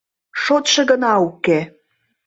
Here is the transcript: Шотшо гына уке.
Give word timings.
Шотшо 0.41 0.81
гына 0.91 1.13
уке. 1.27 1.59